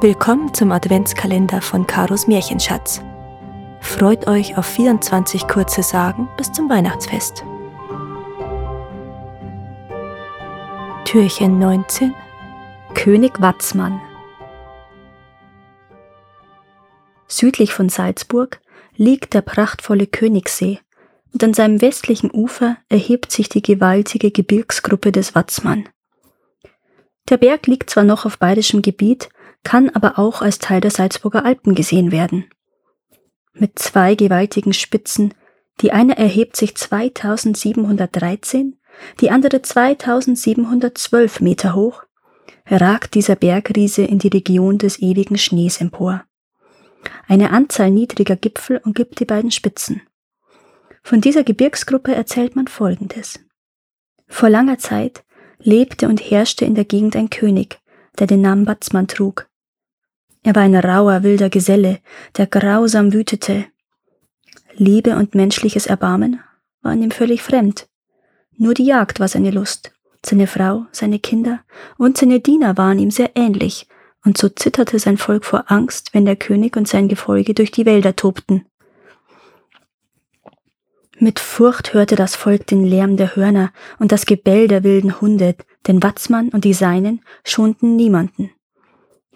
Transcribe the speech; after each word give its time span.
Willkommen 0.00 0.54
zum 0.54 0.70
Adventskalender 0.70 1.60
von 1.60 1.84
Karos 1.84 2.28
Märchenschatz. 2.28 3.02
Freut 3.80 4.28
euch 4.28 4.56
auf 4.56 4.64
24 4.64 5.48
kurze 5.48 5.82
Sagen 5.82 6.28
bis 6.36 6.52
zum 6.52 6.70
Weihnachtsfest. 6.70 7.44
Türchen 11.04 11.58
19 11.58 12.14
König 12.94 13.40
Watzmann 13.40 14.00
Südlich 17.26 17.72
von 17.72 17.88
Salzburg 17.88 18.60
liegt 18.94 19.34
der 19.34 19.42
prachtvolle 19.42 20.06
Königssee 20.06 20.78
und 21.32 21.42
an 21.42 21.54
seinem 21.54 21.80
westlichen 21.80 22.30
Ufer 22.30 22.76
erhebt 22.88 23.32
sich 23.32 23.48
die 23.48 23.62
gewaltige 23.62 24.30
Gebirgsgruppe 24.30 25.10
des 25.10 25.34
Watzmann. 25.34 25.88
Der 27.30 27.36
Berg 27.36 27.66
liegt 27.66 27.90
zwar 27.90 28.04
noch 28.04 28.26
auf 28.26 28.38
bayerischem 28.38 28.80
Gebiet, 28.80 29.28
kann 29.64 29.90
aber 29.90 30.18
auch 30.18 30.42
als 30.42 30.58
Teil 30.58 30.80
der 30.80 30.90
Salzburger 30.90 31.44
Alpen 31.44 31.74
gesehen 31.74 32.12
werden. 32.12 32.46
Mit 33.52 33.78
zwei 33.78 34.14
gewaltigen 34.14 34.72
Spitzen, 34.72 35.34
die 35.80 35.92
eine 35.92 36.16
erhebt 36.16 36.56
sich 36.56 36.76
2713, 36.76 38.76
die 39.20 39.30
andere 39.30 39.62
2712 39.62 41.40
Meter 41.40 41.74
hoch, 41.74 42.02
ragt 42.66 43.14
dieser 43.14 43.36
Bergriese 43.36 44.02
in 44.02 44.18
die 44.18 44.28
Region 44.28 44.78
des 44.78 45.00
ewigen 45.00 45.38
Schnees 45.38 45.80
empor. 45.80 46.24
Eine 47.26 47.50
Anzahl 47.50 47.90
niedriger 47.90 48.36
Gipfel 48.36 48.80
umgibt 48.84 49.20
die 49.20 49.24
beiden 49.24 49.50
Spitzen. 49.50 50.02
Von 51.02 51.20
dieser 51.20 51.44
Gebirgsgruppe 51.44 52.14
erzählt 52.14 52.56
man 52.56 52.66
Folgendes. 52.66 53.40
Vor 54.26 54.50
langer 54.50 54.78
Zeit 54.78 55.24
lebte 55.58 56.08
und 56.08 56.20
herrschte 56.20 56.64
in 56.64 56.74
der 56.74 56.84
Gegend 56.84 57.16
ein 57.16 57.30
König, 57.30 57.78
der 58.18 58.26
den 58.26 58.40
Namen 58.40 58.64
Batzmann 58.64 59.08
trug. 59.08 59.48
Er 60.42 60.54
war 60.54 60.62
ein 60.62 60.74
rauer, 60.74 61.22
wilder 61.22 61.50
Geselle, 61.50 62.00
der 62.36 62.46
grausam 62.46 63.12
wütete. 63.12 63.66
Liebe 64.74 65.16
und 65.16 65.34
menschliches 65.34 65.86
Erbarmen 65.86 66.40
waren 66.82 67.02
ihm 67.02 67.10
völlig 67.10 67.42
fremd. 67.42 67.88
Nur 68.56 68.74
die 68.74 68.86
Jagd 68.86 69.20
war 69.20 69.28
seine 69.28 69.50
Lust. 69.50 69.92
Seine 70.24 70.46
Frau, 70.46 70.86
seine 70.90 71.18
Kinder 71.18 71.60
und 71.96 72.18
seine 72.18 72.40
Diener 72.40 72.76
waren 72.76 72.98
ihm 72.98 73.10
sehr 73.10 73.30
ähnlich, 73.36 73.86
und 74.24 74.36
so 74.36 74.48
zitterte 74.48 74.98
sein 74.98 75.16
Volk 75.16 75.44
vor 75.44 75.70
Angst, 75.70 76.12
wenn 76.12 76.24
der 76.24 76.36
König 76.36 76.76
und 76.76 76.88
sein 76.88 77.08
Gefolge 77.08 77.54
durch 77.54 77.70
die 77.70 77.86
Wälder 77.86 78.16
tobten. 78.16 78.66
Mit 81.20 81.40
Furcht 81.40 81.94
hörte 81.94 82.14
das 82.14 82.36
Volk 82.36 82.68
den 82.68 82.84
Lärm 82.84 83.16
der 83.16 83.34
Hörner 83.34 83.72
und 83.98 84.12
das 84.12 84.24
Gebell 84.24 84.68
der 84.68 84.84
wilden 84.84 85.20
Hunde, 85.20 85.56
denn 85.88 86.00
Watzmann 86.00 86.50
und 86.50 86.64
die 86.64 86.74
Seinen 86.74 87.22
schonten 87.44 87.96
niemanden. 87.96 88.52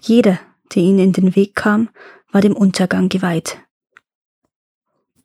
Jeder, 0.00 0.38
der 0.74 0.82
ihnen 0.84 1.00
in 1.00 1.12
den 1.12 1.34
Weg 1.34 1.56
kam, 1.56 1.88
war 2.30 2.40
dem 2.40 2.54
Untergang 2.54 3.08
geweiht. 3.08 3.58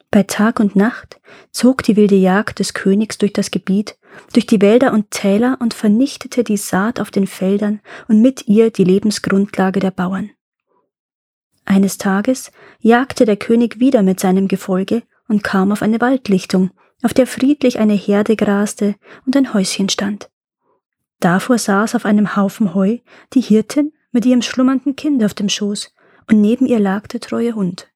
Bei 0.10 0.24
Tag 0.24 0.60
und 0.60 0.76
Nacht 0.76 1.20
zog 1.52 1.84
die 1.84 1.96
wilde 1.96 2.16
Jagd 2.16 2.58
des 2.58 2.74
Königs 2.74 3.20
durch 3.20 3.34
das 3.34 3.52
Gebiet, 3.52 4.00
durch 4.34 4.48
die 4.48 4.62
Wälder 4.62 4.94
und 4.94 5.12
Täler 5.12 5.58
und 5.60 5.76
vernichtete 5.76 6.44
die 6.44 6.58
Saat 6.58 7.00
auf 7.00 7.12
den 7.12 7.28
Feldern 7.28 7.82
und 8.08 8.20
mit 8.20 8.48
ihr 8.48 8.72
die 8.72 8.84
Lebensgrundlage 8.84 9.80
der 9.80 9.92
Bauern. 9.92 10.32
Eines 11.66 12.00
Tages 12.00 12.52
jagte 12.80 13.26
der 13.26 13.38
König 13.38 13.80
wieder 13.80 14.02
mit 14.02 14.20
seinem 14.20 14.48
Gefolge 14.48 15.04
und 15.28 15.44
kam 15.44 15.72
auf 15.72 15.82
eine 15.82 16.02
Waldlichtung, 16.02 16.72
auf 17.04 17.14
der 17.14 17.28
friedlich 17.28 17.80
eine 17.80 17.94
Herde 17.94 18.36
graste 18.36 18.96
und 19.26 19.36
ein 19.36 19.54
Häuschen 19.54 19.90
stand. 19.90 20.30
Davor 21.20 21.58
saß 21.58 21.96
auf 21.96 22.06
einem 22.06 22.36
Haufen 22.36 22.74
Heu 22.74 22.98
die 23.34 23.42
Hirtin 23.42 23.94
mit 24.12 24.26
ihrem 24.26 24.42
schlummernden 24.42 24.96
Kind 24.96 25.24
auf 25.24 25.34
dem 25.34 25.50
Schoß, 25.50 25.94
und 26.30 26.42
neben 26.42 26.66
ihr 26.66 26.80
lag 26.80 27.08
der 27.08 27.22
treue 27.22 27.54
Hund. 27.54 27.88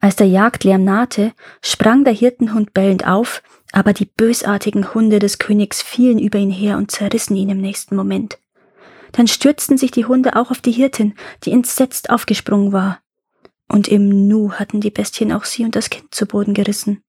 Als 0.00 0.16
der 0.16 0.26
Jagdlärm 0.26 0.82
nahte, 0.82 1.32
sprang 1.62 2.04
der 2.04 2.12
Hirtenhund 2.12 2.74
bellend 2.74 3.06
auf, 3.06 3.42
aber 3.70 3.92
die 3.92 4.04
bösartigen 4.04 4.92
Hunde 4.94 5.20
des 5.20 5.38
Königs 5.38 5.80
fielen 5.80 6.18
über 6.18 6.38
ihn 6.38 6.50
her 6.50 6.76
und 6.76 6.90
zerrissen 6.90 7.36
ihn 7.36 7.50
im 7.50 7.60
nächsten 7.60 7.94
Moment. 7.94 8.38
Dann 9.12 9.28
stürzten 9.28 9.78
sich 9.78 9.92
die 9.92 10.06
Hunde 10.06 10.36
auch 10.36 10.50
auf 10.50 10.60
die 10.60 10.72
Hirtin, 10.72 11.14
die 11.44 11.52
entsetzt 11.52 12.10
aufgesprungen 12.10 12.72
war 12.72 13.01
und 13.72 13.88
im 13.88 14.28
Nu 14.28 14.52
hatten 14.52 14.80
die 14.80 14.90
Bestien 14.90 15.32
auch 15.32 15.44
sie 15.44 15.64
und 15.64 15.74
das 15.74 15.88
Kind 15.90 16.14
zu 16.14 16.26
Boden 16.26 16.52
gerissen. 16.52 17.02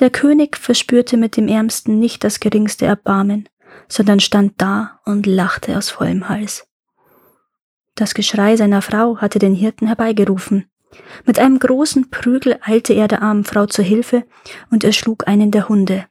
Der 0.00 0.10
König 0.10 0.56
verspürte 0.56 1.16
mit 1.16 1.36
dem 1.36 1.48
Ärmsten 1.48 1.98
nicht 2.00 2.24
das 2.24 2.40
geringste 2.40 2.86
Erbarmen, 2.86 3.48
sondern 3.86 4.20
stand 4.20 4.54
da 4.56 5.00
und 5.04 5.26
lachte 5.26 5.76
aus 5.76 5.90
vollem 5.90 6.28
Hals. 6.28 6.66
Das 7.94 8.14
Geschrei 8.14 8.56
seiner 8.56 8.82
Frau 8.82 9.18
hatte 9.18 9.38
den 9.38 9.54
Hirten 9.54 9.86
herbeigerufen. 9.86 10.66
Mit 11.26 11.38
einem 11.38 11.58
großen 11.58 12.10
Prügel 12.10 12.58
eilte 12.62 12.94
er 12.94 13.06
der 13.06 13.22
armen 13.22 13.44
Frau 13.44 13.66
zur 13.66 13.84
Hilfe 13.84 14.24
und 14.70 14.82
erschlug 14.82 15.28
einen 15.28 15.50
der 15.50 15.68
Hunde. 15.68 16.06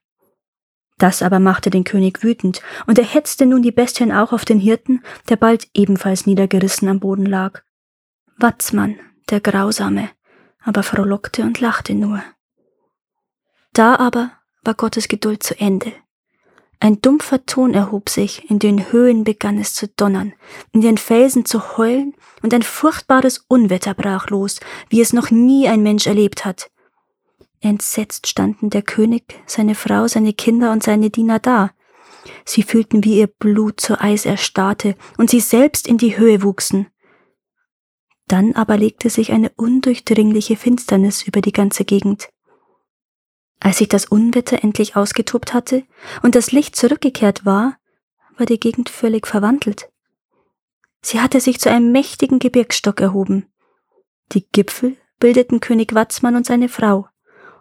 Das 0.99 1.23
aber 1.23 1.39
machte 1.39 1.71
den 1.71 1.83
König 1.83 2.23
wütend, 2.23 2.61
und 2.85 2.99
er 2.99 3.05
hetzte 3.05 3.45
nun 3.45 3.63
die 3.63 3.71
Bestien 3.71 4.11
auch 4.11 4.31
auf 4.31 4.45
den 4.45 4.59
Hirten, 4.59 5.01
der 5.27 5.37
bald 5.37 5.67
ebenfalls 5.73 6.27
niedergerissen 6.27 6.87
am 6.87 6.99
Boden 6.99 7.25
lag. 7.25 7.63
Watzmann, 8.37 8.99
der 9.33 9.41
Grausame, 9.41 10.11
aber 10.63 10.83
frohlockte 10.83 11.41
und 11.41 11.59
lachte 11.59 11.95
nur. 11.95 12.23
Da 13.73 13.95
aber 13.95 14.31
war 14.63 14.75
Gottes 14.75 15.07
Geduld 15.07 15.41
zu 15.43 15.59
Ende. 15.59 15.91
Ein 16.79 17.01
dumpfer 17.01 17.45
Ton 17.45 17.73
erhob 17.73 18.09
sich, 18.09 18.49
in 18.49 18.59
den 18.59 18.91
Höhen 18.91 19.23
begann 19.23 19.57
es 19.57 19.73
zu 19.73 19.87
donnern, 19.87 20.33
in 20.71 20.81
den 20.81 20.97
Felsen 20.97 21.45
zu 21.45 21.77
heulen, 21.77 22.13
und 22.41 22.53
ein 22.53 22.61
furchtbares 22.61 23.45
Unwetter 23.47 23.93
brach 23.93 24.29
los, 24.29 24.59
wie 24.89 25.01
es 25.01 25.13
noch 25.13 25.31
nie 25.31 25.67
ein 25.67 25.81
Mensch 25.81 26.07
erlebt 26.07 26.45
hat. 26.45 26.69
Entsetzt 27.61 28.27
standen 28.27 28.69
der 28.69 28.81
König, 28.81 29.41
seine 29.45 29.75
Frau, 29.75 30.07
seine 30.07 30.33
Kinder 30.33 30.73
und 30.73 30.83
seine 30.83 31.09
Diener 31.09 31.39
da. 31.39 31.71
Sie 32.45 32.63
fühlten, 32.63 33.03
wie 33.03 33.19
ihr 33.19 33.27
Blut 33.27 33.79
zu 33.79 33.99
Eis 33.99 34.25
erstarrte 34.25 34.95
und 35.17 35.29
sie 35.29 35.39
selbst 35.39 35.87
in 35.87 35.97
die 35.97 36.17
Höhe 36.17 36.43
wuchsen. 36.43 36.87
Dann 38.27 38.53
aber 38.53 38.77
legte 38.77 39.09
sich 39.09 39.31
eine 39.31 39.51
undurchdringliche 39.55 40.55
Finsternis 40.55 41.23
über 41.23 41.41
die 41.41 41.51
ganze 41.51 41.85
Gegend. 41.85 42.29
Als 43.59 43.77
sich 43.77 43.87
das 43.87 44.05
Unwetter 44.05 44.63
endlich 44.63 44.95
ausgetobt 44.95 45.53
hatte 45.53 45.83
und 46.21 46.35
das 46.35 46.51
Licht 46.51 46.75
zurückgekehrt 46.75 47.45
war, 47.45 47.77
war 48.37 48.45
die 48.45 48.59
Gegend 48.59 48.89
völlig 48.89 49.27
verwandelt. 49.27 49.89
Sie 51.01 51.19
hatte 51.19 51.39
sich 51.39 51.59
zu 51.59 51.69
einem 51.69 51.91
mächtigen 51.91 52.39
Gebirgsstock 52.39 53.01
erhoben. 53.01 53.45
Die 54.31 54.45
Gipfel 54.51 54.97
bildeten 55.19 55.59
König 55.59 55.93
Watzmann 55.93 56.35
und 56.35 56.45
seine 56.45 56.69
Frau, 56.69 57.07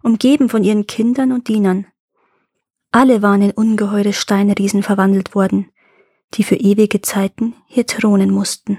umgeben 0.03 0.49
von 0.49 0.65
ihren 0.65 0.87
Kindern 0.87 1.33
und 1.33 1.49
Dienern. 1.49 1.87
Alle 2.91 3.23
waren 3.23 3.43
in 3.43 3.50
ungeheure 3.53 4.12
Steinriesen 4.12 4.83
verwandelt 4.83 5.34
worden, 5.34 5.71
die 6.34 6.44
für 6.44 6.56
ewige 6.56 7.00
Zeiten 7.03 7.55
hier 7.67 7.87
thronen 7.87 8.31
mussten. 8.31 8.79